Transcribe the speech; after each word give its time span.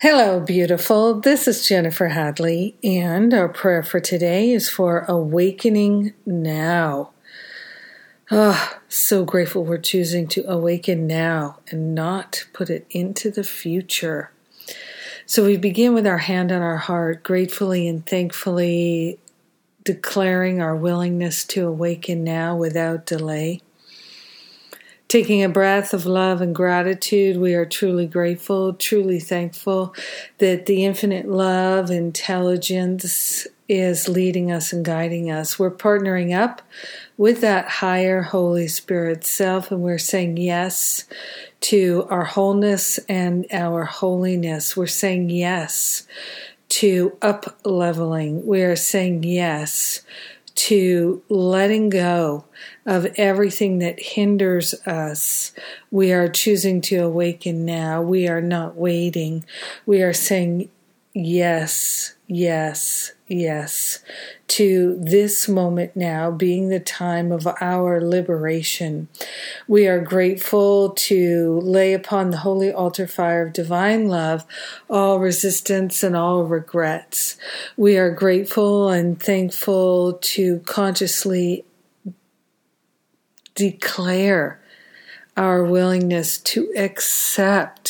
Hello, 0.00 0.38
beautiful. 0.38 1.18
This 1.18 1.48
is 1.48 1.66
Jennifer 1.66 2.06
Hadley, 2.06 2.76
and 2.84 3.34
our 3.34 3.48
prayer 3.48 3.82
for 3.82 3.98
today 3.98 4.52
is 4.52 4.70
for 4.70 5.04
awakening 5.08 6.14
now. 6.24 7.10
Oh, 8.30 8.78
so 8.88 9.24
grateful 9.24 9.64
we're 9.64 9.78
choosing 9.78 10.28
to 10.28 10.48
awaken 10.48 11.08
now 11.08 11.58
and 11.72 11.96
not 11.96 12.46
put 12.52 12.70
it 12.70 12.86
into 12.90 13.28
the 13.28 13.42
future. 13.42 14.30
So 15.26 15.44
we 15.44 15.56
begin 15.56 15.94
with 15.94 16.06
our 16.06 16.18
hand 16.18 16.52
on 16.52 16.62
our 16.62 16.76
heart, 16.76 17.24
gratefully 17.24 17.88
and 17.88 18.06
thankfully 18.06 19.18
declaring 19.82 20.62
our 20.62 20.76
willingness 20.76 21.44
to 21.46 21.66
awaken 21.66 22.22
now 22.22 22.54
without 22.54 23.04
delay. 23.04 23.62
Taking 25.08 25.42
a 25.42 25.48
breath 25.48 25.94
of 25.94 26.04
love 26.04 26.42
and 26.42 26.54
gratitude, 26.54 27.38
we 27.38 27.54
are 27.54 27.64
truly 27.64 28.06
grateful, 28.06 28.74
truly 28.74 29.18
thankful 29.18 29.94
that 30.36 30.66
the 30.66 30.84
infinite 30.84 31.26
love, 31.26 31.90
intelligence 31.90 33.46
is 33.70 34.06
leading 34.06 34.52
us 34.52 34.70
and 34.70 34.84
guiding 34.84 35.30
us. 35.30 35.58
We're 35.58 35.70
partnering 35.70 36.38
up 36.38 36.60
with 37.16 37.40
that 37.40 37.68
higher 37.68 38.20
Holy 38.20 38.68
Spirit 38.68 39.24
self, 39.24 39.70
and 39.70 39.80
we're 39.80 39.96
saying 39.96 40.36
yes 40.36 41.06
to 41.60 42.06
our 42.10 42.24
wholeness 42.24 42.98
and 43.08 43.46
our 43.50 43.84
holiness. 43.84 44.76
We're 44.76 44.86
saying 44.86 45.30
yes 45.30 46.06
to 46.68 47.16
up 47.22 47.58
leveling. 47.64 48.46
We 48.46 48.62
are 48.62 48.76
saying 48.76 49.22
yes 49.22 50.02
to 50.58 51.22
letting 51.28 51.88
go 51.88 52.44
of 52.84 53.06
everything 53.16 53.78
that 53.78 54.00
hinders 54.00 54.74
us. 54.86 55.52
We 55.90 56.12
are 56.12 56.28
choosing 56.28 56.80
to 56.82 56.96
awaken 56.96 57.64
now. 57.64 58.02
We 58.02 58.26
are 58.26 58.40
not 58.40 58.74
waiting. 58.74 59.44
We 59.86 60.02
are 60.02 60.12
saying 60.12 60.68
yes, 61.18 62.14
yes, 62.28 63.12
yes 63.26 63.98
to 64.46 64.96
this 65.00 65.48
moment 65.48 65.94
now 65.94 66.30
being 66.30 66.68
the 66.68 66.80
time 66.80 67.32
of 67.32 67.46
our 67.60 68.00
liberation. 68.00 69.08
We 69.66 69.86
are 69.86 70.00
grateful 70.00 70.90
to 70.90 71.60
lay 71.60 71.92
upon 71.92 72.30
the 72.30 72.38
holy 72.38 72.72
altar 72.72 73.06
fire 73.06 73.46
of 73.46 73.52
divine 73.52 74.08
love 74.08 74.44
all 74.88 75.18
resistance 75.18 76.02
and 76.02 76.16
all 76.16 76.44
regrets. 76.44 77.36
We 77.76 77.98
are 77.98 78.10
grateful 78.10 78.88
and 78.88 79.20
thankful 79.20 80.14
to 80.14 80.60
consciously 80.60 81.64
declare 83.54 84.60
our 85.36 85.62
willingness 85.62 86.38
to 86.38 86.72
accept 86.76 87.87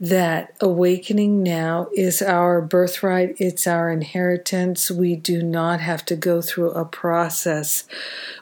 that 0.00 0.54
awakening 0.62 1.42
now 1.42 1.86
is 1.94 2.22
our 2.22 2.62
birthright, 2.62 3.36
it's 3.38 3.66
our 3.66 3.90
inheritance. 3.90 4.90
We 4.90 5.14
do 5.14 5.42
not 5.42 5.80
have 5.80 6.06
to 6.06 6.16
go 6.16 6.40
through 6.40 6.70
a 6.70 6.86
process. 6.86 7.84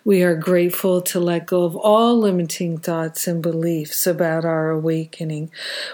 We 0.04 0.22
are 0.22 0.36
grateful 0.36 1.02
to 1.02 1.18
let 1.18 1.46
go 1.46 1.64
of 1.64 1.74
all 1.74 2.16
limiting 2.16 2.78
thoughts 2.78 3.26
and 3.26 3.42
beliefs 3.42 4.06
about 4.06 4.44
our 4.44 4.70
awakening. 4.70 5.50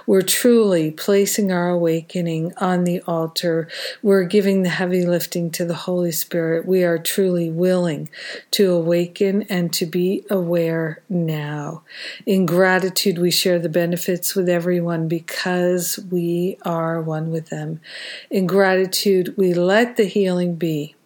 We're 0.06 0.21
truly 0.21 0.91
placing 0.91 1.51
our 1.51 1.71
awakening 1.71 2.53
on 2.59 2.84
the 2.84 3.01
altar. 3.06 3.67
We're 4.03 4.25
giving 4.25 4.65
the 4.65 4.69
heavy 4.69 5.06
lifting 5.06 5.51
to 5.53 5.65
the 5.65 5.75
Holy 5.75 6.12
Spirit. 6.12 6.67
We 6.67 6.84
are 6.84 6.99
truly 6.99 7.49
willing 7.49 8.11
to 8.51 8.71
awaken 8.71 9.45
and 9.45 9.73
to 9.73 9.87
be 9.87 10.27
aware 10.28 11.03
now. 11.09 11.84
In 12.27 12.45
gratitude, 12.45 13.17
we 13.17 13.31
share 13.31 13.59
the 13.59 13.71
benefits 13.71 14.34
with 14.34 14.51
everyone 14.51 15.09
because 15.09 15.53
because 15.55 16.00
we 16.10 16.58
are 16.62 17.00
one 17.00 17.30
with 17.30 17.48
them. 17.48 17.80
In 18.28 18.47
gratitude, 18.47 19.34
we 19.36 19.55
let 19.55 19.97
the 19.97 20.05
healing 20.05 20.56
be. 20.56 20.97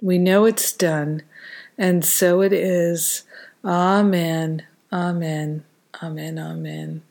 We 0.00 0.16
know 0.16 0.44
it's 0.44 0.72
done, 0.72 1.22
and 1.76 2.04
so 2.04 2.40
it 2.40 2.52
is. 2.52 3.24
Amen. 3.64 4.64
Amen. 4.92 5.64
Amen. 6.00 6.38
Amen. 6.38 7.02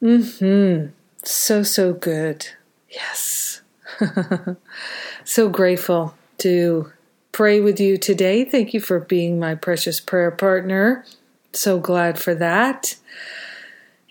Hmm. 0.00 0.86
So 1.24 1.62
so 1.62 1.92
good. 1.92 2.46
Yes. 2.88 3.60
so 5.24 5.48
grateful 5.50 6.14
to 6.38 6.90
pray 7.32 7.60
with 7.60 7.78
you 7.78 7.98
today. 7.98 8.44
Thank 8.46 8.72
you 8.72 8.80
for 8.80 8.98
being 8.98 9.38
my 9.38 9.56
precious 9.56 10.00
prayer 10.00 10.30
partner. 10.30 11.04
So 11.52 11.78
glad 11.78 12.18
for 12.18 12.34
that. 12.36 12.96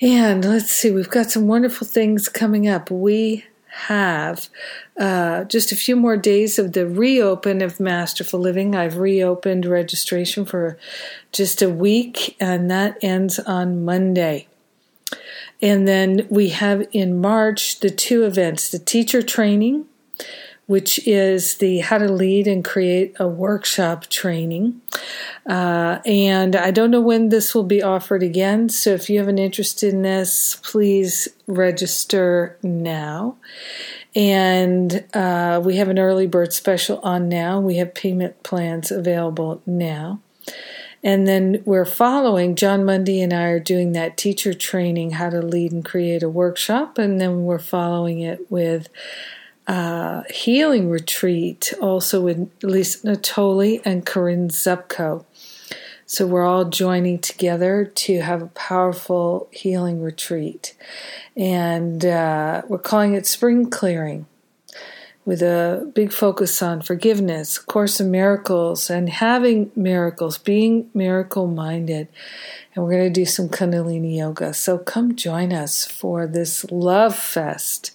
And 0.02 0.44
let's 0.44 0.72
see, 0.72 0.90
we've 0.90 1.10
got 1.10 1.30
some 1.30 1.48
wonderful 1.48 1.86
things 1.86 2.28
coming 2.28 2.68
up. 2.68 2.90
We 2.90 3.46
have 3.70 4.50
uh, 5.00 5.44
just 5.44 5.72
a 5.72 5.76
few 5.76 5.96
more 5.96 6.18
days 6.18 6.58
of 6.58 6.74
the 6.74 6.88
reopen 6.88 7.62
of 7.62 7.80
Masterful 7.80 8.40
Living. 8.40 8.76
I've 8.76 8.98
reopened 8.98 9.68
registration 9.68 10.44
for 10.44 10.80
just 11.32 11.62
a 11.62 11.70
week, 11.70 12.36
and 12.40 12.70
that 12.72 12.98
ends 13.04 13.38
on 13.38 13.86
Monday. 13.86 14.48
And 15.62 15.88
then 15.88 16.26
we 16.32 16.50
have 16.50 16.88
in 16.92 17.22
March 17.22 17.80
the 17.80 17.92
two 17.92 18.24
events 18.24 18.70
the 18.70 18.80
teacher 18.80 19.22
training 19.22 19.86
which 20.68 21.06
is 21.08 21.58
the 21.58 21.80
How 21.80 21.98
to 21.98 22.12
Lead 22.12 22.48
and 22.48 22.64
Create 22.64 23.14
a 23.20 23.28
Workshop 23.28 24.08
training. 24.08 24.82
Uh, 25.46 26.00
and 26.06 26.56
I 26.56 26.72
don't 26.72 26.92
know 26.92 27.02
when 27.02 27.30
this 27.30 27.54
will 27.54 27.64
be 27.64 27.84
offered 27.84 28.24
again, 28.24 28.70
so 28.70 28.92
if 28.92 29.10
you 29.10 29.20
have 29.20 29.28
an 29.28 29.40
interest 29.40 29.84
in 29.84 30.02
this, 30.02 30.56
please 30.64 31.28
register 31.48 32.58
now. 32.64 33.36
And 34.16 35.06
uh, 35.14 35.62
we 35.64 35.78
have 35.78 35.90
an 35.90 36.00
early 36.00 36.28
bird 36.28 36.54
special 36.54 37.00
on 37.00 37.30
now. 37.30 37.60
We 37.60 37.78
have 37.78 37.94
payment 37.94 38.44
plans 38.44 38.92
available 38.92 39.62
now. 39.66 40.20
And 41.04 41.28
then 41.28 41.64
we're 41.66 41.86
following, 41.86 42.56
Jon 42.56 42.86
Mundy 42.86 43.22
and 43.22 43.34
I 43.34 43.46
are 43.46 43.60
doing 43.60 43.94
that 43.94 44.18
teacher 44.18 44.54
training, 44.54 45.12
how 45.12 45.30
to 45.30 45.42
lead 45.42 45.72
and 45.72 45.84
create 45.84 46.22
a 46.22 46.30
workshop. 46.30 46.98
And 46.98 47.20
then 47.20 47.44
we're 47.44 47.58
following 47.58 48.20
it 48.20 48.52
with 48.52 48.88
uh, 49.68 50.24
healing 50.30 50.90
retreat 50.90 51.74
also 51.82 52.22
with 52.22 52.52
Lisa 52.64 53.08
Natoli 53.08 53.82
and 53.86 54.06
Corinne 54.06 54.50
Zupko. 54.50 55.26
So 56.06 56.28
we're 56.28 56.46
all 56.46 56.66
joining 56.66 57.20
together 57.20 57.86
to 57.86 58.22
have 58.22 58.42
a 58.42 58.48
powerful 58.48 59.48
healing 59.52 60.02
retreat. 60.02 60.76
And 61.38 62.04
uh, 62.04 62.64
we're 62.68 62.80
calling 62.80 63.14
it 63.14 63.26
Spring 63.26 63.70
Clearing 63.70 64.26
with 65.24 65.42
a 65.42 65.92
big 65.94 66.12
focus 66.12 66.62
on 66.62 66.82
forgiveness, 66.82 67.60
Course 67.60 68.00
in 68.00 68.10
Miracles, 68.10 68.90
and 68.90 69.08
having 69.08 69.72
miracles, 69.76 70.38
being 70.38 70.90
miracle 70.94 71.48
minded. 71.48 72.08
And 72.74 72.84
we're 72.84 72.92
going 72.92 73.04
to 73.04 73.10
do 73.10 73.26
some 73.26 73.50
Kundalini 73.50 74.18
Yoga. 74.18 74.54
So 74.54 74.78
come 74.78 75.16
join 75.16 75.54
us 75.54 75.86
for 75.86 76.26
this 76.26 76.66
Love 76.72 77.16
Fest 77.16 77.92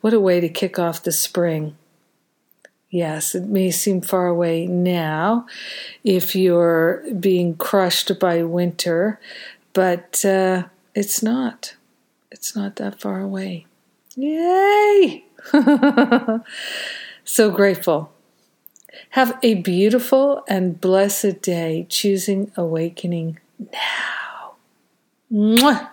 what 0.00 0.14
a 0.14 0.20
way 0.20 0.40
to 0.40 0.48
kick 0.48 0.78
off 0.78 1.02
the 1.02 1.12
spring. 1.12 1.76
Yes, 2.90 3.34
it 3.34 3.44
may 3.44 3.70
seem 3.70 4.00
far 4.00 4.28
away 4.28 4.66
now 4.66 5.46
if 6.04 6.34
you're 6.34 7.04
being 7.18 7.56
crushed 7.56 8.18
by 8.18 8.42
winter, 8.44 9.20
but 9.72 10.24
uh, 10.24 10.64
it's 10.94 11.22
not. 11.22 11.76
It's 12.30 12.56
not 12.56 12.76
that 12.76 13.00
far 13.00 13.20
away. 13.20 13.66
Yay! 14.16 15.24
so 17.24 17.50
grateful. 17.50 18.12
Have 19.10 19.38
a 19.42 19.54
beautiful 19.54 20.44
and 20.48 20.80
blessed 20.80 21.42
day 21.42 21.86
choosing 21.88 22.52
awakening 22.56 23.38
now. 23.58 24.54
Mwah! 25.32 25.90